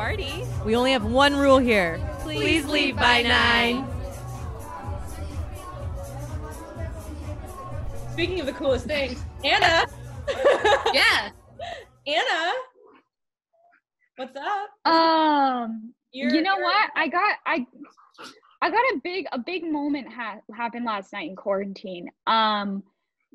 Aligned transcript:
party. 0.00 0.44
We 0.62 0.76
only 0.76 0.92
have 0.92 1.06
one 1.06 1.34
rule 1.34 1.56
here. 1.56 1.98
Please 2.20 2.66
leave 2.66 2.96
by 2.96 3.22
nine. 3.22 3.88
Speaking 8.12 8.40
of 8.40 8.44
the 8.46 8.52
coolest 8.52 8.84
things, 8.84 9.24
Anna. 9.42 9.86
Yeah. 10.92 11.30
Anna. 12.06 12.52
What's 14.16 14.36
up? 14.36 14.92
Um, 14.92 15.94
You're- 16.12 16.34
you 16.36 16.42
know 16.42 16.56
what? 16.58 16.90
I 16.94 17.08
got 17.08 17.36
I 17.46 17.66
I 18.60 18.68
got 18.70 18.76
a 18.78 19.00
big 19.02 19.26
a 19.32 19.38
big 19.38 19.64
moment 19.64 20.12
ha- 20.12 20.40
happened 20.54 20.84
last 20.84 21.12
night 21.14 21.30
in 21.30 21.36
quarantine. 21.36 22.08
Um, 22.26 22.82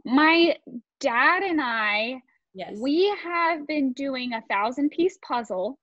my 0.06 0.56
dad 1.00 1.42
and 1.44 1.60
I 1.60 2.22
Yes. 2.54 2.78
we 2.80 3.12
have 3.24 3.66
been 3.66 3.94
doing 3.94 4.34
a 4.34 4.44
thousand 4.50 4.90
piece 4.92 5.18
puzzle, 5.26 5.80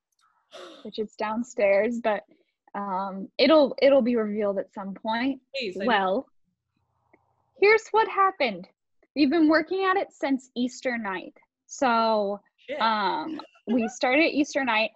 which 0.83 0.99
is 0.99 1.15
downstairs, 1.17 2.01
but 2.03 2.25
um, 2.75 3.29
it'll 3.39 3.75
it'll 3.83 4.03
be 4.03 4.17
revealed 4.17 4.59
at 4.59 4.73
some 4.73 4.95
point. 4.95 5.41
Please, 5.57 5.77
Well, 5.79 6.27
here's 7.61 7.89
what 7.91 8.09
happened. 8.09 8.69
We've 9.17 9.31
been 9.31 9.49
working 9.49 9.85
at 9.85 9.97
it 9.97 10.13
since 10.13 10.51
Easter 10.55 10.97
night. 10.97 11.35
So 11.67 12.41
um, 12.81 13.41
we 13.67 13.89
started 13.89 14.25
Easter 14.27 14.65
night. 14.65 14.91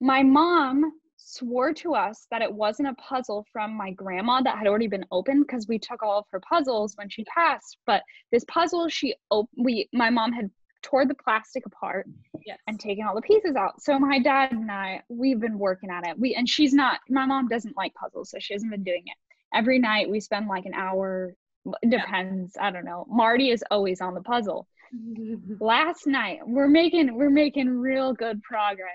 My 0.00 0.22
mom 0.22 0.92
swore 1.16 1.72
to 1.72 1.94
us 1.94 2.26
that 2.30 2.42
it 2.42 2.52
wasn't 2.52 2.88
a 2.88 2.94
puzzle 2.94 3.46
from 3.52 3.74
my 3.74 3.90
grandma 3.92 4.40
that 4.40 4.58
had 4.58 4.66
already 4.66 4.88
been 4.88 5.04
opened 5.12 5.46
because 5.46 5.68
we 5.68 5.78
took 5.78 6.02
all 6.02 6.18
of 6.18 6.24
her 6.32 6.40
puzzles 6.40 6.94
when 6.96 7.08
she 7.08 7.24
passed. 7.24 7.76
But 7.86 8.02
this 8.32 8.44
puzzle, 8.48 8.88
she 8.88 9.14
op- 9.30 9.50
we 9.56 9.88
my 9.92 10.10
mom 10.10 10.32
had 10.32 10.50
tore 10.82 11.06
the 11.06 11.14
plastic 11.14 11.66
apart 11.66 12.06
yes. 12.46 12.58
and 12.66 12.78
taken 12.78 13.04
all 13.06 13.14
the 13.14 13.22
pieces 13.22 13.56
out. 13.56 13.80
So 13.80 13.98
my 13.98 14.18
dad 14.18 14.52
and 14.52 14.70
I, 14.70 15.02
we've 15.08 15.40
been 15.40 15.58
working 15.58 15.90
at 15.90 16.06
it. 16.06 16.18
We 16.18 16.34
and 16.34 16.48
she's 16.48 16.72
not. 16.72 17.00
My 17.08 17.26
mom 17.26 17.48
doesn't 17.48 17.76
like 17.76 17.94
puzzles, 17.94 18.30
so 18.30 18.38
she 18.38 18.54
hasn't 18.54 18.70
been 18.70 18.84
doing 18.84 19.02
it. 19.06 19.16
Every 19.54 19.78
night 19.78 20.08
we 20.08 20.20
spend 20.20 20.48
like 20.48 20.66
an 20.66 20.74
hour. 20.74 21.34
It 21.82 21.90
depends. 21.90 22.56
I 22.58 22.70
don't 22.70 22.84
know. 22.84 23.06
Marty 23.08 23.50
is 23.50 23.62
always 23.70 24.00
on 24.00 24.14
the 24.14 24.22
puzzle 24.22 24.66
last 25.60 26.06
night 26.06 26.40
we're 26.46 26.68
making 26.68 27.14
we're 27.14 27.30
making 27.30 27.68
real 27.68 28.12
good 28.12 28.42
progress 28.42 28.88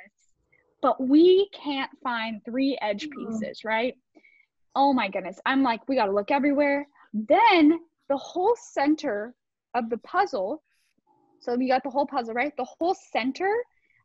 but 0.81 1.01
we 1.01 1.49
can't 1.53 1.91
find 2.03 2.41
three 2.43 2.77
edge 2.81 3.07
pieces 3.09 3.63
right 3.63 3.95
oh 4.75 4.91
my 4.93 5.07
goodness 5.09 5.39
i'm 5.45 5.63
like 5.63 5.87
we 5.87 5.95
got 5.95 6.05
to 6.05 6.11
look 6.11 6.31
everywhere 6.31 6.85
then 7.13 7.79
the 8.09 8.17
whole 8.17 8.55
center 8.59 9.33
of 9.73 9.89
the 9.89 9.97
puzzle 9.99 10.61
so 11.39 11.55
we 11.55 11.67
got 11.67 11.83
the 11.83 11.89
whole 11.89 12.05
puzzle 12.05 12.33
right 12.33 12.53
the 12.57 12.67
whole 12.77 12.95
center 13.11 13.51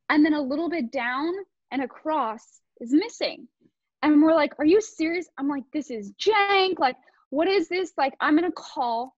and 0.09 0.25
then 0.25 0.35
a 0.35 0.41
little 0.41 0.69
bit 0.69 0.91
down 0.91 1.33
and 1.71 1.83
across 1.83 2.61
is 2.81 2.93
missing 2.93 3.47
and 4.03 4.23
we're 4.23 4.35
like 4.35 4.53
are 4.59 4.65
you 4.65 4.81
serious 4.81 5.27
i'm 5.39 5.49
like 5.49 5.65
this 5.73 5.91
is 5.91 6.13
jank 6.13 6.79
like 6.79 6.97
what 7.31 7.49
is 7.49 7.69
this 7.69 7.93
like 7.97 8.15
i'm 8.21 8.35
gonna 8.35 8.51
call 8.53 9.17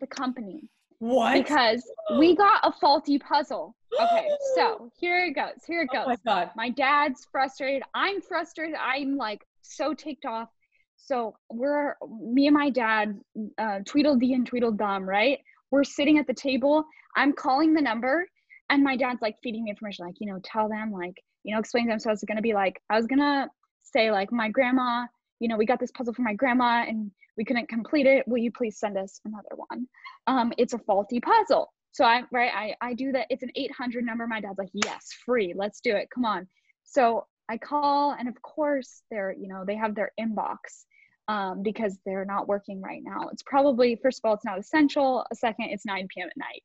the 0.00 0.06
company 0.06 0.68
what? 1.00 1.32
because 1.32 1.82
we 2.18 2.36
got 2.36 2.60
a 2.62 2.72
faulty 2.72 3.18
puzzle. 3.18 3.74
Okay, 3.98 4.28
so 4.54 4.92
here 4.98 5.24
it 5.24 5.32
goes. 5.32 5.64
Here 5.66 5.80
it 5.80 5.88
oh 5.94 6.04
goes. 6.04 6.18
my 6.24 6.44
god. 6.44 6.50
my 6.54 6.68
dad's 6.68 7.26
frustrated. 7.32 7.82
I'm 7.94 8.20
frustrated. 8.20 8.76
I'm 8.76 9.16
like 9.16 9.40
so 9.62 9.94
ticked 9.94 10.26
off. 10.26 10.50
So 10.98 11.36
we're 11.50 11.96
me 12.20 12.48
and 12.48 12.54
my 12.54 12.68
dad, 12.68 13.18
uh, 13.56 13.80
Tweedledee 13.86 14.34
and 14.34 14.46
Tweedledum, 14.46 15.08
right? 15.08 15.38
We're 15.70 15.84
sitting 15.84 16.18
at 16.18 16.26
the 16.26 16.34
table. 16.34 16.84
I'm 17.16 17.32
calling 17.32 17.74
the 17.74 17.80
number, 17.80 18.26
and 18.70 18.82
my 18.82 18.96
dad's 18.96 19.22
like 19.22 19.36
feeding 19.42 19.64
me 19.64 19.70
information, 19.70 20.06
like 20.06 20.16
you 20.20 20.26
know, 20.26 20.40
tell 20.42 20.68
them, 20.68 20.92
like 20.92 21.14
you 21.44 21.54
know, 21.54 21.60
explain 21.60 21.84
to 21.86 21.90
them. 21.90 21.98
So 21.98 22.10
I 22.10 22.12
was 22.12 22.24
gonna 22.26 22.42
be 22.42 22.54
like, 22.54 22.80
I 22.90 22.96
was 22.96 23.06
gonna 23.06 23.48
say 23.82 24.10
like, 24.10 24.32
my 24.32 24.48
grandma, 24.48 25.06
you 25.38 25.48
know, 25.48 25.56
we 25.56 25.66
got 25.66 25.80
this 25.80 25.90
puzzle 25.90 26.14
for 26.14 26.22
my 26.22 26.34
grandma, 26.34 26.84
and 26.86 27.10
we 27.36 27.44
couldn't 27.44 27.68
complete 27.68 28.06
it. 28.06 28.26
Will 28.28 28.38
you 28.38 28.52
please 28.52 28.78
send 28.78 28.96
us 28.98 29.20
another 29.24 29.56
one? 29.56 29.86
Um, 30.26 30.52
it's 30.58 30.74
a 30.74 30.78
faulty 30.78 31.20
puzzle. 31.20 31.72
So 31.92 32.04
I 32.04 32.22
right, 32.32 32.52
I 32.54 32.74
I 32.80 32.94
do 32.94 33.12
that. 33.12 33.26
It's 33.30 33.42
an 33.42 33.50
800 33.54 34.04
number. 34.04 34.26
My 34.26 34.40
dad's 34.40 34.58
like, 34.58 34.70
yes, 34.72 35.08
free. 35.24 35.54
Let's 35.56 35.80
do 35.80 35.96
it. 35.96 36.08
Come 36.14 36.24
on. 36.24 36.46
So 36.84 37.26
I 37.48 37.56
call, 37.58 38.12
and 38.12 38.28
of 38.28 38.40
course 38.42 39.02
they're 39.10 39.32
you 39.32 39.48
know 39.48 39.64
they 39.66 39.76
have 39.76 39.94
their 39.94 40.12
inbox 40.20 40.84
um, 41.30 41.62
because 41.62 41.96
they're 42.04 42.24
not 42.24 42.48
working 42.48 42.82
right 42.82 43.02
now. 43.04 43.28
It's 43.32 43.44
probably 43.44 43.94
first 44.02 44.18
of 44.18 44.28
all 44.28 44.34
it's 44.34 44.44
not 44.44 44.58
essential. 44.58 45.24
A 45.30 45.34
second, 45.36 45.66
it's 45.70 45.86
9 45.86 46.08
p.m. 46.12 46.28
at 46.28 46.36
night. 46.36 46.62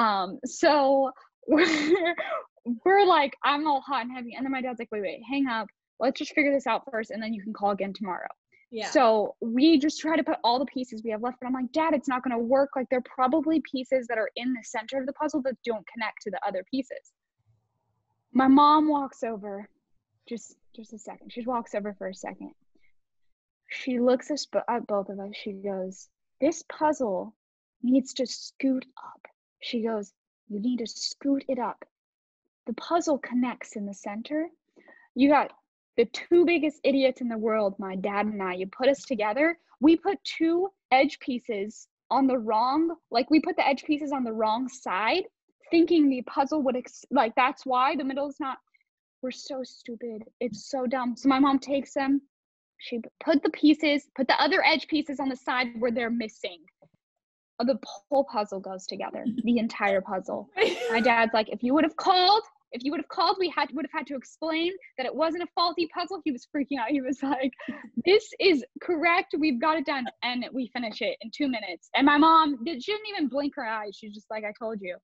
Um, 0.00 0.38
so 0.44 1.10
we're 1.48 2.14
we're 2.84 3.04
like 3.04 3.36
I'm 3.42 3.66
all 3.66 3.80
hot 3.80 4.02
and 4.02 4.12
heavy, 4.12 4.34
and 4.36 4.44
then 4.44 4.52
my 4.52 4.62
dad's 4.62 4.78
like, 4.78 4.92
wait, 4.92 5.02
wait, 5.02 5.22
hang 5.28 5.48
up. 5.48 5.66
Let's 5.98 6.18
just 6.18 6.34
figure 6.34 6.52
this 6.52 6.68
out 6.68 6.82
first, 6.90 7.10
and 7.10 7.20
then 7.20 7.34
you 7.34 7.42
can 7.42 7.52
call 7.52 7.70
again 7.70 7.92
tomorrow. 7.92 8.28
Yeah. 8.70 8.90
So 8.90 9.34
we 9.40 9.78
just 9.78 10.00
try 10.00 10.16
to 10.16 10.22
put 10.22 10.36
all 10.44 10.58
the 10.60 10.66
pieces 10.66 11.02
we 11.02 11.10
have 11.10 11.22
left, 11.22 11.38
but 11.40 11.46
I'm 11.46 11.52
like, 11.52 11.72
Dad, 11.72 11.94
it's 11.94 12.08
not 12.08 12.22
going 12.22 12.36
to 12.36 12.44
work. 12.44 12.70
Like, 12.74 12.88
there 12.90 12.98
are 12.98 13.14
probably 13.14 13.62
pieces 13.70 14.06
that 14.08 14.18
are 14.18 14.28
in 14.34 14.52
the 14.52 14.62
center 14.64 14.98
of 14.98 15.06
the 15.06 15.12
puzzle 15.14 15.40
that 15.42 15.54
don't 15.64 15.86
connect 15.86 16.22
to 16.22 16.30
the 16.30 16.40
other 16.46 16.64
pieces. 16.70 17.12
My 18.32 18.48
mom 18.48 18.88
walks 18.88 19.22
over, 19.22 19.68
just 20.28 20.56
just 20.74 20.92
a 20.92 20.98
second. 20.98 21.32
She 21.32 21.42
walks 21.42 21.74
over 21.74 21.94
for 21.94 22.08
a 22.08 22.14
second. 22.14 22.52
She 23.68 23.98
looks 23.98 24.30
at 24.30 24.86
both 24.86 25.08
of 25.08 25.18
us. 25.18 25.34
She 25.34 25.52
goes, 25.52 26.08
"This 26.40 26.62
puzzle 26.68 27.34
needs 27.82 28.14
to 28.14 28.26
scoot 28.26 28.86
up." 28.96 29.26
She 29.60 29.82
goes, 29.82 30.12
"You 30.48 30.60
need 30.60 30.78
to 30.78 30.86
scoot 30.86 31.44
it 31.48 31.58
up. 31.58 31.84
The 32.66 32.74
puzzle 32.74 33.18
connects 33.18 33.76
in 33.76 33.86
the 33.86 33.94
center. 33.94 34.50
You 35.14 35.28
got 35.28 35.52
the 35.96 36.04
two 36.06 36.44
biggest 36.44 36.80
idiots 36.84 37.20
in 37.20 37.28
the 37.28 37.38
world, 37.38 37.78
my 37.78 37.96
dad 37.96 38.26
and 38.26 38.42
I, 38.42 38.54
you 38.54 38.66
put 38.66 38.88
us 38.88 39.04
together. 39.04 39.58
We 39.80 39.96
put 39.96 40.22
two 40.24 40.70
edge 40.90 41.18
pieces 41.18 41.88
on 42.10 42.26
the 42.26 42.38
wrong, 42.38 42.96
like 43.10 43.30
we 43.30 43.40
put 43.40 43.56
the 43.56 43.66
edge 43.66 43.84
pieces 43.84 44.12
on 44.12 44.24
the 44.24 44.32
wrong 44.32 44.68
side, 44.68 45.24
thinking 45.70 46.08
the 46.08 46.22
puzzle 46.22 46.62
would, 46.62 46.76
ex- 46.76 47.04
like 47.10 47.34
that's 47.34 47.64
why 47.64 47.96
the 47.96 48.04
middle 48.04 48.28
is 48.28 48.38
not. 48.38 48.58
We're 49.22 49.30
so 49.30 49.62
stupid. 49.64 50.22
It's 50.40 50.68
so 50.70 50.86
dumb. 50.86 51.16
So 51.16 51.28
my 51.28 51.38
mom 51.38 51.58
takes 51.58 51.94
them. 51.94 52.20
She 52.78 53.00
put 53.24 53.42
the 53.42 53.50
pieces, 53.50 54.08
put 54.16 54.26
the 54.28 54.40
other 54.40 54.62
edge 54.64 54.86
pieces 54.88 55.18
on 55.20 55.28
the 55.28 55.36
side 55.36 55.68
where 55.78 55.90
they're 55.90 56.10
missing. 56.10 56.58
Uh, 57.58 57.64
The 57.64 57.78
whole 57.84 58.24
puzzle 58.24 58.60
goes 58.60 58.86
together, 58.86 59.24
the 59.44 59.58
entire 59.58 60.00
puzzle. 60.00 60.48
My 60.90 61.00
dad's 61.04 61.32
like, 61.34 61.48
if 61.48 61.62
you 61.62 61.72
would 61.74 61.84
have 61.84 61.96
called, 61.96 62.42
if 62.72 62.82
you 62.84 62.90
would 62.90 63.00
have 63.00 63.08
called, 63.08 63.36
we 63.38 63.48
had 63.48 63.70
would 63.72 63.86
have 63.86 63.92
had 64.00 64.06
to 64.08 64.16
explain 64.16 64.72
that 64.98 65.06
it 65.06 65.14
wasn't 65.14 65.42
a 65.42 65.46
faulty 65.54 65.88
puzzle. 65.94 66.20
He 66.24 66.32
was 66.32 66.46
freaking 66.54 66.78
out. 66.80 66.88
He 66.88 67.00
was 67.00 67.22
like, 67.22 67.52
"This 68.04 68.28
is 68.40 68.64
correct. 68.82 69.34
We've 69.38 69.60
got 69.60 69.78
it 69.78 69.86
done." 69.86 70.04
And 70.22 70.44
we 70.52 70.68
finish 70.74 71.00
it 71.00 71.16
in 71.22 71.30
two 71.34 71.48
minutes. 71.48 71.88
And 71.94 72.04
my 72.04 72.18
mom 72.18 72.62
did. 72.64 72.82
She 72.82 72.92
didn't 72.92 73.06
even 73.08 73.28
blink 73.28 73.54
her 73.56 73.64
eyes. 73.64 73.96
She's 73.96 74.12
just 74.12 74.26
like, 74.30 74.44
"I 74.44 74.52
told 74.58 74.80
you." 74.82 74.96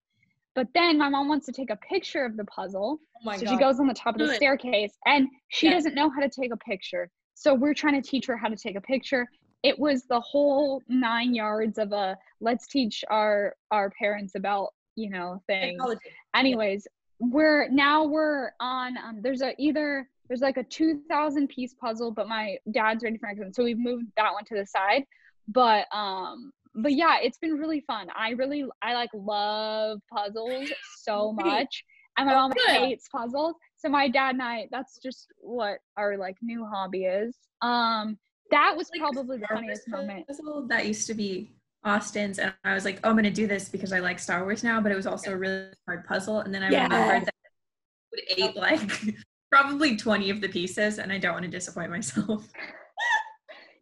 But 0.55 0.67
then 0.75 0.99
my 0.99 1.09
mom 1.09 1.29
wants 1.29 1.47
to 1.47 1.53
take 1.53 1.71
a 1.71 1.77
picture 1.77 2.25
of 2.27 2.37
the 2.37 2.45
puzzle, 2.45 2.99
oh 3.27 3.33
so 3.37 3.47
god. 3.47 3.51
she 3.53 3.57
goes 3.59 3.81
on 3.81 3.87
the 3.87 3.95
top 3.95 4.17
of 4.17 4.19
the 4.19 4.27
Good. 4.27 4.37
staircase, 4.37 4.93
and 5.07 5.29
she 5.49 5.69
Yeah. 5.69 5.75
doesn't 5.75 5.95
know 5.95 6.11
how 6.11 6.21
to 6.21 6.29
take 6.29 6.53
a 6.53 6.59
picture. 6.59 7.09
So 7.35 7.55
we're 7.55 7.75
trying 7.75 8.01
to 8.01 8.09
teach 8.09 8.27
her 8.27 8.37
how 8.37 8.49
to 8.49 8.57
take 8.57 8.77
a 8.77 8.81
picture. 8.81 9.29
It 9.63 9.79
was 9.79 10.05
the 10.05 10.21
whole 10.21 10.83
nine 10.89 11.35
yards 11.35 11.79
of 11.79 11.93
a 11.93 12.17
let's 12.41 12.67
teach 12.67 13.05
our 13.11 13.55
our 13.71 13.91
parents 13.91 14.35
about 14.35 14.69
you 14.97 15.11
know 15.11 15.43
things. 15.47 15.73
Technology. 15.73 16.01
anyways 16.35 16.87
we're 17.21 17.69
now 17.69 18.05
we're 18.05 18.51
on 18.61 18.97
um 18.99 19.21
there's 19.23 19.43
a 19.43 19.55
either 19.59 20.09
there's 20.29 20.41
like 20.41 20.57
a 20.57 20.65
2000 20.65 21.49
piece 21.49 21.75
puzzle 21.75 22.11
but 22.11 22.29
my 22.29 22.57
dad's 22.73 23.05
ready 23.05 23.17
for 23.19 23.27
next 23.27 23.41
one. 23.41 23.53
So 23.53 23.63
we've 23.65 23.79
moved 23.79 24.07
that 24.17 24.33
one 24.33 24.45
to 24.47 24.57
the 24.57 24.67
side. 24.67 25.05
But 25.49 25.87
um 25.95 26.53
but 26.75 26.93
yeah 26.95 27.19
it's 27.23 27.39
been 27.39 27.53
really 27.53 27.81
fun. 27.87 28.09
I 28.17 28.31
really 28.31 28.65
i 28.83 28.95
like 28.95 29.11
love 29.15 30.01
puzzles 30.13 30.73
so 30.99 31.33
much. 31.33 31.85
And 32.19 32.27
my 32.27 32.33
Oh, 32.35 32.49
mom 32.49 32.53
hates 32.69 33.09
puzzles 33.09 33.55
so 33.83 33.89
my 33.89 34.09
dad 34.09 34.31
and 34.37 34.43
i 34.43 34.69
that's 34.71 34.99
just 34.99 35.27
what 35.39 35.79
our 35.97 36.17
like 36.17 36.37
new 36.41 36.65
hobby 36.65 37.05
is 37.05 37.37
um 37.63 38.17
that 38.51 38.75
was 38.77 38.89
Like, 38.93 39.01
probably 39.01 39.39
the 39.39 39.47
funniest 39.49 39.89
moment 39.89 40.27
that 40.69 40.87
used 40.87 41.07
to 41.09 41.15
be 41.15 41.51
Austin's, 41.85 42.39
and 42.39 42.55
I 42.63 42.75
was 42.75 42.85
like, 42.85 43.01
oh, 43.03 43.11
I'm 43.11 43.17
gonna 43.17 43.29
do 43.31 43.49
this 43.49 43.69
because 43.69 43.93
I 43.93 43.99
like 43.99 44.21
Star 44.21 44.45
Wars 44.45 44.63
now, 44.63 44.81
but 44.81 44.93
it 44.93 44.95
was 44.95 45.07
also 45.07 45.33
a 45.33 45.37
really 45.37 45.67
hard 45.89 46.05
puzzle. 46.05 46.39
And 46.39 46.55
then 46.55 46.63
I 46.63 46.71
Yeah. 46.71 46.85
remembered 46.85 47.27
that 47.27 47.35
I 47.35 48.09
would 48.13 48.23
ate 48.51 48.57
like 48.57 49.17
probably 49.51 49.97
20 49.97 50.31
of 50.31 50.41
the 50.41 50.49
pieces, 50.49 50.99
and 51.01 51.11
I 51.13 51.19
don't 51.19 51.33
want 51.33 51.45
to 51.45 51.51
disappoint 51.51 51.91
myself. 51.91 52.47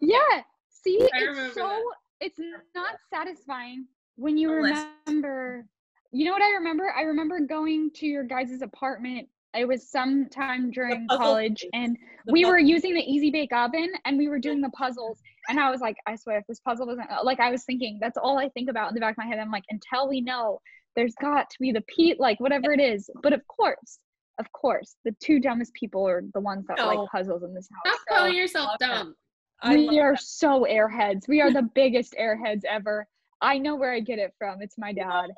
Yeah. 0.00 0.42
See, 0.70 0.96
it's 1.00 1.54
so 1.54 1.60
that. 1.68 1.82
it's 2.20 2.38
not 2.74 2.96
satisfying 3.12 3.86
when 4.16 4.38
you 4.38 4.50
Unless- 4.52 4.86
remember. 5.06 5.66
You 6.12 6.24
know 6.24 6.32
what 6.32 6.42
I 6.42 6.52
remember? 6.54 6.90
I 6.96 7.02
remember 7.02 7.40
going 7.40 7.90
to 7.96 8.06
your 8.06 8.24
guys' 8.24 8.62
apartment. 8.62 9.28
It 9.54 9.66
was 9.66 9.88
sometime 9.90 10.70
during 10.70 11.08
college, 11.08 11.64
and 11.72 11.96
The 12.26 12.32
we 12.32 12.44
were 12.44 12.58
using 12.58 12.94
the 12.94 13.00
Easy 13.00 13.30
Bake 13.30 13.52
Oven, 13.52 13.92
and 14.04 14.16
we 14.16 14.28
were 14.28 14.38
doing 14.38 14.60
the 14.60 14.70
puzzles. 14.70 15.20
And 15.48 15.58
I 15.58 15.70
was 15.70 15.80
like, 15.80 15.96
I 16.06 16.14
swear, 16.14 16.38
if 16.38 16.46
this 16.46 16.60
puzzle 16.60 16.86
doesn't 16.86 17.10
uh, 17.10 17.24
like, 17.24 17.40
I 17.40 17.50
was 17.50 17.64
thinking 17.64 17.98
that's 18.00 18.16
all 18.16 18.38
I 18.38 18.48
think 18.50 18.70
about 18.70 18.90
in 18.90 18.94
the 18.94 19.00
back 19.00 19.12
of 19.12 19.18
my 19.18 19.26
head. 19.26 19.38
I'm 19.40 19.50
like, 19.50 19.64
until 19.70 20.08
we 20.08 20.20
know, 20.20 20.60
there's 20.94 21.14
got 21.20 21.50
to 21.50 21.56
be 21.60 21.72
the 21.72 21.80
Pete, 21.82 22.20
like 22.20 22.38
whatever 22.38 22.72
it 22.72 22.80
is. 22.80 23.10
But 23.22 23.32
of 23.32 23.44
course, 23.48 23.98
Of 24.38 24.50
course, 24.52 24.94
the 25.04 25.14
two 25.20 25.40
dumbest 25.40 25.74
people 25.74 26.06
are 26.08 26.22
the 26.32 26.40
ones 26.40 26.66
that 26.68 26.78
No. 26.78 26.86
like 26.86 27.10
puzzles 27.10 27.42
in 27.42 27.52
this 27.52 27.68
house. 27.70 27.94
Stop 27.94 28.16
calling 28.16 28.34
yourself 28.36 28.70
dumb. 28.78 29.14
I 29.62 29.76
we 29.76 29.98
are 29.98 30.16
so 30.16 30.64
airheads. 30.64 31.28
We 31.28 31.40
are 31.42 31.52
the 31.60 31.68
biggest 31.74 32.14
airheads 32.14 32.64
ever. 32.64 33.06
I 33.42 33.58
know 33.58 33.74
where 33.74 33.92
I 33.92 34.00
get 34.00 34.18
it 34.18 34.32
from. 34.38 34.62
It's 34.62 34.78
my 34.78 34.92
dad. 34.92 35.30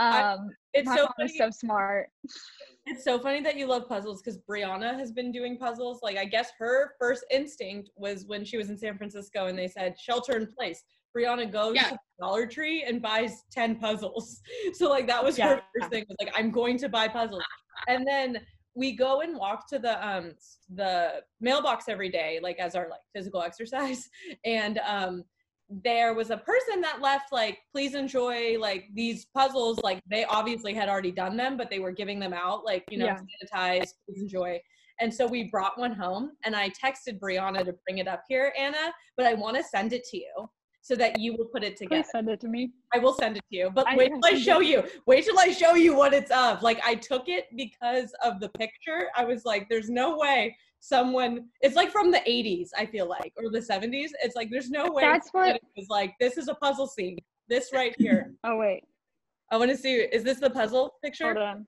I- 0.00 0.32
Um, 0.32 0.50
It's 0.72 0.86
my 0.86 0.96
so 0.96 1.08
funny. 1.16 1.36
so 1.36 1.50
smart. 1.50 2.10
It's 2.86 3.04
so 3.04 3.18
funny 3.18 3.40
that 3.42 3.56
you 3.56 3.66
love 3.66 3.88
puzzles 3.88 4.22
because 4.22 4.38
Brianna 4.38 4.96
has 4.98 5.12
been 5.12 5.30
doing 5.32 5.58
puzzles. 5.58 6.00
Like, 6.02 6.16
I 6.16 6.24
guess 6.24 6.50
her 6.58 6.94
first 6.98 7.24
instinct 7.30 7.90
was 7.96 8.24
when 8.26 8.44
she 8.44 8.56
was 8.56 8.70
in 8.70 8.76
San 8.78 8.96
Francisco 8.96 9.46
and 9.46 9.58
they 9.58 9.68
said 9.68 9.98
shelter 9.98 10.36
in 10.36 10.46
place. 10.46 10.82
Brianna 11.16 11.50
goes 11.50 11.74
Yeah. 11.74 11.90
to 11.90 11.98
Dollar 12.20 12.46
Tree 12.46 12.84
and 12.84 13.02
buys 13.02 13.42
10 13.52 13.78
puzzles. 13.78 14.40
So, 14.74 14.88
like, 14.88 15.06
that 15.08 15.22
was 15.22 15.36
Yeah. 15.36 15.56
her 15.56 15.62
first 15.78 15.90
thing 15.90 16.04
was 16.08 16.16
like, 16.20 16.32
I'm 16.36 16.50
going 16.50 16.78
to 16.78 16.88
buy 16.88 17.08
puzzles. 17.08 17.42
And 17.88 18.06
then 18.06 18.46
we 18.74 18.92
go 18.96 19.20
and 19.20 19.36
walk 19.36 19.68
to 19.68 19.78
the 19.80 19.94
um 20.06 20.32
the 20.68 21.24
mailbox 21.40 21.88
every 21.88 22.08
day 22.08 22.38
like 22.40 22.56
as 22.60 22.76
our 22.76 22.88
like 22.88 23.00
physical 23.12 23.42
exercise 23.42 24.08
and 24.44 24.78
um 24.86 25.24
there 25.70 26.14
was 26.14 26.30
a 26.30 26.36
person 26.36 26.80
that 26.80 27.00
left 27.00 27.32
like 27.32 27.58
please 27.72 27.94
enjoy 27.94 28.58
like 28.58 28.86
these 28.92 29.26
puzzles 29.26 29.78
like 29.82 30.00
they 30.10 30.24
obviously 30.24 30.74
had 30.74 30.88
already 30.88 31.12
done 31.12 31.36
them 31.36 31.56
but 31.56 31.70
they 31.70 31.78
were 31.78 31.92
giving 31.92 32.18
them 32.18 32.32
out 32.32 32.64
like 32.64 32.84
you 32.90 32.98
know 32.98 33.06
Yeah. 33.06 33.18
sanitize 33.18 33.90
please 34.04 34.20
enjoy 34.20 34.60
and 34.98 35.14
so 35.14 35.26
we 35.26 35.44
brought 35.44 35.78
one 35.78 35.92
home 35.92 36.32
and 36.44 36.56
i 36.56 36.70
texted 36.70 37.20
brianna 37.20 37.64
to 37.64 37.74
bring 37.86 37.98
it 37.98 38.08
up 38.08 38.24
here 38.28 38.52
anna 38.58 38.92
but 39.16 39.26
i 39.26 39.34
want 39.34 39.56
to 39.56 39.62
send 39.62 39.92
it 39.92 40.02
to 40.10 40.16
you 40.16 40.50
so 40.82 40.96
that 40.96 41.18
you 41.20 41.34
will 41.36 41.44
put 41.46 41.62
it 41.62 41.76
together 41.76 42.02
Please 42.02 42.10
send 42.10 42.28
it 42.28 42.40
to 42.40 42.48
me. 42.48 42.70
I 42.92 42.98
will 42.98 43.12
send 43.12 43.36
it 43.36 43.44
to 43.50 43.56
you, 43.56 43.70
but 43.70 43.86
I 43.86 43.96
wait 43.96 44.08
till 44.08 44.20
I 44.24 44.38
show 44.38 44.60
do. 44.60 44.66
you. 44.66 44.84
Wait 45.06 45.24
till 45.24 45.38
I 45.38 45.50
show 45.52 45.74
you 45.74 45.94
what 45.94 46.14
it's 46.14 46.30
of. 46.30 46.62
Like 46.62 46.80
I 46.84 46.94
took 46.94 47.28
it 47.28 47.46
because 47.56 48.12
of 48.24 48.40
the 48.40 48.48
picture. 48.50 49.08
I 49.16 49.24
was 49.24 49.44
like, 49.44 49.68
there's 49.68 49.90
no 49.90 50.16
way 50.16 50.56
someone. 50.80 51.46
It's 51.60 51.76
like 51.76 51.90
from 51.90 52.10
the 52.10 52.20
80s. 52.20 52.70
I 52.76 52.86
feel 52.86 53.06
like, 53.06 53.32
or 53.36 53.50
the 53.50 53.58
70s. 53.60 54.08
It's 54.22 54.34
like 54.36 54.48
there's 54.50 54.70
no 54.70 54.90
way. 54.90 55.02
That's 55.02 55.28
what- 55.32 55.56
it 55.56 55.62
was 55.76 55.88
like. 55.90 56.14
This 56.18 56.38
is 56.38 56.48
a 56.48 56.54
puzzle 56.54 56.86
scene. 56.86 57.18
This 57.48 57.72
right 57.72 57.94
here. 57.98 58.32
Oh 58.44 58.56
wait, 58.56 58.82
I 59.50 59.56
want 59.58 59.70
to 59.70 59.76
see. 59.76 59.94
Is 59.96 60.24
this 60.24 60.38
the 60.38 60.50
puzzle 60.50 60.94
picture? 61.04 61.24
hold 61.26 61.36
on. 61.38 61.66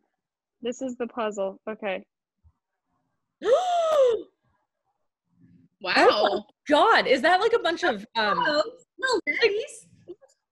This 0.63 0.81
is 0.81 0.97
the 0.97 1.07
puzzle. 1.09 1.61
Okay. 1.69 2.03
oh 3.45 4.25
Wow. 5.83 6.45
God, 6.69 7.09
is 7.09 7.23
that 7.23 7.41
like 7.41 7.53
a 7.53 7.59
bunch 7.59 7.83
of 7.83 8.07
um? 8.17 8.39
No. 9.03 9.21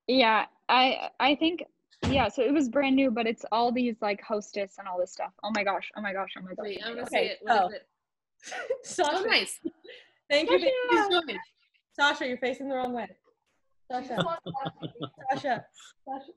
Yeah, 0.07 0.47
I 0.69 1.11
I 1.21 1.35
think 1.37 1.65
yeah. 2.09 2.29
So 2.29 2.43
it 2.43 2.53
was 2.53 2.69
brand 2.69 2.97
new, 2.97 3.11
but 3.11 3.27
it's 3.27 3.45
all 3.53 3.71
these 3.71 3.97
like 4.01 4.21
hostess 4.23 4.77
and 4.79 4.89
all 4.89 4.99
this 4.99 5.13
stuff. 5.13 5.33
Oh 5.45 5.51
my 5.55 5.63
gosh. 5.63 5.91
Oh 5.97 6.01
my 6.01 6.13
gosh. 6.13 6.31
Oh 6.37 6.43
my 6.43 6.55
gosh. 6.55 6.65
Wait, 6.65 6.81
I'm 6.85 6.95
gonna 6.95 7.03
gosh. 7.03 7.11
see 7.11 7.19
it. 7.19 7.39
What 7.43 7.55
is 7.55 7.61
oh. 7.63 7.69
it? 7.75 7.87
Sasha, 8.85 9.13
Oh, 9.19 9.25
nice. 9.25 9.61
thank 10.31 10.51
you. 10.51 10.59
Sasha. 10.59 10.71
Please 10.89 11.07
show 11.13 11.23
me. 11.23 11.39
Sasha, 11.93 12.27
you're 12.27 12.39
facing 12.39 12.69
the 12.69 12.75
wrong 12.75 12.93
way. 12.93 13.09
Sasha. 13.91 14.17
Sasha. 15.31 15.65
Sasha. 16.05 16.33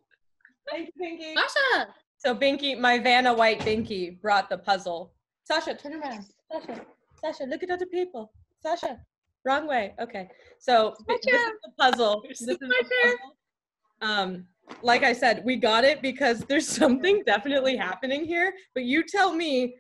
Thank 0.69 0.87
you, 0.87 0.93
Pinky. 0.99 1.33
Sasha. 1.35 1.87
So 2.17 2.35
Binky, 2.35 2.77
my 2.79 2.99
Vanna 2.99 3.33
White 3.33 3.59
Binky 3.61 4.19
brought 4.21 4.49
the 4.49 4.57
puzzle. 4.57 5.13
Sasha, 5.43 5.75
turn 5.75 5.95
around. 5.95 6.25
Sasha. 6.51 6.81
Sasha, 7.21 7.43
look 7.43 7.63
at 7.63 7.69
other 7.69 7.85
people. 7.85 8.31
Sasha. 8.61 8.99
Wrong 9.45 9.67
way. 9.67 9.93
Okay. 9.99 10.29
So 10.59 10.95
this 11.07 11.19
is 11.27 11.51
the 11.63 11.71
puzzle. 11.79 12.23
This 12.27 12.41
is 12.41 12.47
the 12.57 12.57
puzzle. 12.81 13.17
Um, 14.01 14.45
like 14.81 15.03
I 15.03 15.13
said, 15.13 15.43
we 15.45 15.55
got 15.57 15.83
it 15.83 16.01
because 16.01 16.41
there's 16.41 16.67
something 16.81 17.23
definitely 17.25 17.75
happening 17.75 18.25
here, 18.25 18.53
but 18.73 18.83
you 18.83 19.03
tell 19.03 19.33
me 19.33 19.75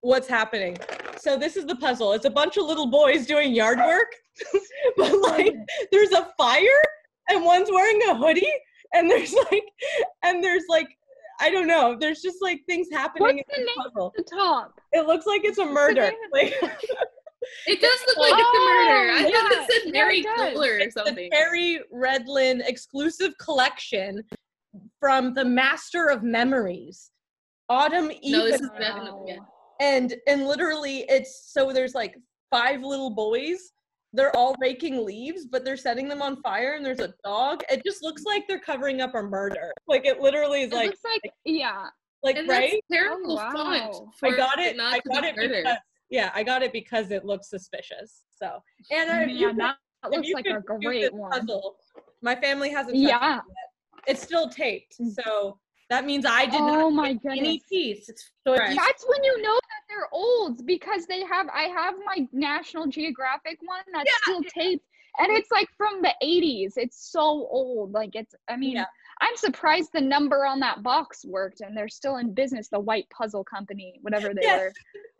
what's 0.00 0.26
happening. 0.28 0.76
So 1.16 1.36
this 1.36 1.56
is 1.56 1.66
the 1.66 1.76
puzzle. 1.76 2.12
It's 2.12 2.24
a 2.24 2.30
bunch 2.30 2.56
of 2.56 2.64
little 2.64 2.86
boys 2.88 3.26
doing 3.26 3.54
yard 3.54 3.78
work, 3.78 4.12
but 4.96 5.12
like 5.20 5.54
there's 5.92 6.10
a 6.12 6.28
fire 6.36 6.82
and 7.28 7.44
one's 7.44 7.70
wearing 7.70 8.00
a 8.10 8.16
hoodie 8.16 8.52
and 8.94 9.08
there's 9.10 9.32
like 9.50 9.64
and 10.24 10.42
there's 10.42 10.64
like 10.68 10.88
I 11.40 11.50
don't 11.50 11.66
know. 11.66 11.96
There's 11.98 12.20
just 12.22 12.38
like 12.40 12.60
things 12.68 12.88
happening 12.92 13.36
What's 13.36 13.58
in 13.58 13.64
the 13.64 13.70
the 13.72 13.80
name? 13.82 13.90
puzzle. 13.92 14.12
The 14.16 14.22
top. 14.24 14.80
It 14.92 15.06
looks 15.06 15.26
like 15.26 15.42
it's 15.44 15.58
a 15.58 15.66
murder. 15.66 16.10
Like 16.32 16.54
It 17.66 17.80
does 17.80 17.98
look 18.08 18.16
like 18.18 18.32
it's 18.34 18.40
a 18.40 18.44
oh, 18.44 18.86
murder. 18.88 19.12
I 19.12 19.24
Oh, 19.26 19.40
thought 19.40 19.52
it 19.52 19.70
said 19.72 19.82
Yeah, 19.86 19.92
Mary. 19.92 20.22
Killer 20.22 20.72
or 20.74 20.78
it's 20.78 20.94
the 20.94 21.04
something. 21.06 21.30
Terry 21.30 21.80
Redlin 21.92 22.62
exclusive 22.66 23.32
collection 23.38 24.22
from 25.00 25.34
the 25.34 25.44
Master 25.44 26.08
of 26.08 26.22
Memories. 26.22 27.10
Autumn 27.68 28.10
Eve. 28.20 28.32
No, 28.32 28.44
this 28.44 28.60
is 28.60 28.70
definitely 28.78 29.32
it. 29.32 29.40
and 29.80 30.14
and 30.26 30.46
literally 30.46 31.04
it's 31.08 31.50
so 31.52 31.72
there's 31.72 31.94
like 31.94 32.16
five 32.50 32.82
little 32.82 33.08
boys 33.10 33.72
they're 34.12 34.34
all 34.36 34.54
raking 34.60 35.06
leaves 35.06 35.46
but 35.46 35.64
they're 35.64 35.76
setting 35.76 36.06
them 36.06 36.20
on 36.20 36.36
fire 36.42 36.74
and 36.74 36.84
there's 36.84 37.00
a 37.00 37.14
dog 37.24 37.62
it 37.70 37.82
just 37.86 38.02
looks 38.02 38.24
like 38.24 38.46
they're 38.46 38.60
covering 38.60 39.00
up 39.00 39.14
a 39.14 39.22
murder 39.22 39.72
like 39.88 40.04
it 40.04 40.20
literally 40.20 40.62
is 40.62 40.70
It 40.72 40.74
like 40.74 40.86
looks 40.88 41.00
like 41.04 41.32
yeah. 41.46 41.86
like 42.22 42.36
And 42.36 42.46
right 42.46 42.78
terrible 42.92 43.38
Oh, 43.38 43.52
font. 43.52 43.92
wow. 43.94 44.10
i 44.24 44.30
got 44.36 44.58
it 44.58 44.78
i 44.78 45.00
got 45.10 45.24
it 45.24 45.34
because 45.34 45.76
yeah 46.12 46.30
i 46.34 46.42
got 46.44 46.62
it 46.62 46.72
because 46.72 47.10
it 47.10 47.24
looks 47.24 47.48
suspicious 47.50 48.22
so 48.40 48.62
anna 48.92 49.22
if 49.22 49.30
you 49.30 49.48
Man, 49.48 49.56
that 49.56 49.76
could- 50.04 50.12
if 50.12 50.16
looks 50.18 50.28
you 50.28 50.34
like 50.34 50.46
a 50.46 50.60
great 50.60 51.12
one. 51.14 51.30
puzzle, 51.30 51.76
my 52.22 52.34
family 52.36 52.70
hasn't 52.70 52.94
touched 52.96 53.04
it 53.04 53.08
Yeah. 53.08 53.40
it's 54.06 54.20
still 54.22 54.48
taped 54.48 54.94
so 55.14 55.58
that 55.90 56.04
means 56.04 56.24
i 56.26 56.44
did 56.44 56.60
Oh 56.60 56.88
not 56.90 56.92
my 56.92 57.08
take 57.12 57.20
any 57.30 57.38
goodness. 57.40 57.62
piece 57.70 58.06
so. 58.46 58.56
That's 58.56 59.04
when 59.08 59.22
you 59.24 59.42
know 59.42 59.54
that 59.54 59.82
they're 59.88 60.08
old 60.12 60.66
because 60.66 61.06
they 61.06 61.20
have 61.24 61.46
I 61.54 61.64
have 61.64 61.94
my 62.04 62.26
National 62.32 62.86
Geographic 62.88 63.58
one 63.62 63.84
that's 63.92 64.10
still 64.22 64.42
taped 64.54 64.84
and 65.18 65.28
it's 65.30 65.50
like 65.52 65.68
from 65.76 66.00
the 66.02 66.12
80s. 66.24 66.72
It's 66.76 67.10
so 67.12 67.20
old. 67.20 67.92
Like 67.92 68.10
it's 68.14 68.34
I 68.48 68.56
mean, 68.56 68.76
Yeah. 68.76 68.86
I'm 69.20 69.36
surprised 69.36 69.90
the 69.92 70.00
number 70.00 70.46
on 70.46 70.58
that 70.60 70.82
box 70.82 71.24
worked 71.26 71.60
and 71.60 71.76
they're 71.76 71.88
still 71.88 72.16
in 72.16 72.32
business, 72.32 72.68
the 72.68 72.80
White 72.80 73.06
Puzzle 73.10 73.44
Company, 73.44 73.98
whatever 74.02 74.32
they 74.34 74.40
Yes. 74.42 74.72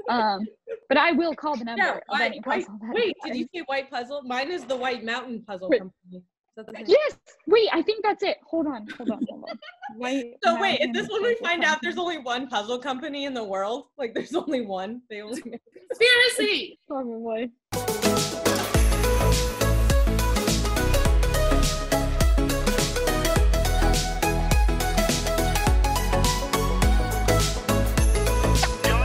were. 0.09 0.15
Um 0.15 0.47
but 0.93 1.01
I 1.01 1.13
will 1.13 1.35
call 1.35 1.57
the 1.57 1.65
number 1.65 1.83
Yeah, 1.83 1.95
of 1.95 2.01
white, 2.09 2.21
any 2.23 2.41
puzzle. 2.43 2.79
that 2.83 2.95
wait, 2.95 3.17
did 3.25 3.35
you 3.37 3.49
say 3.55 3.63
white 3.65 3.91
puzzle? 3.91 4.21
Mine 4.25 4.51
is 4.51 4.65
the 4.65 4.77
White 4.77 5.03
Mountain 5.05 5.43
Puzzle 5.47 5.71
Wait. 5.71 5.79
Company. 5.79 6.19
Is 6.19 6.23
that 6.57 6.67
the? 6.67 6.85
Yes. 6.87 7.17
Wait, 7.47 7.71
I 7.73 7.81
think 7.81 8.05
that's 8.05 8.23
it. 8.23 8.37
Hold 8.47 8.67
on, 8.67 8.87
hold 8.99 9.11
on, 9.11 9.25
hold 9.27 9.45
on. 9.49 9.59
White 9.97 10.35
So 10.45 10.61
wait, 10.61 10.81
is 10.83 10.93
this 10.93 11.09
when 11.09 11.23
we 11.23 11.35
find 11.43 11.65
out 11.65 11.79
there's 11.83 11.97
only 11.97 12.19
one 12.19 12.47
puzzle 12.47 12.79
company 12.79 13.25
in 13.25 13.33
the 13.33 13.43
world? 13.45 13.87
Like 13.97 14.13
there's 14.13 14.35
only 14.35 14.61
one. 14.61 15.01
They 15.09 15.23
only 15.23 15.41
Conspiracy. 15.89 16.79
Probably. 16.89 17.51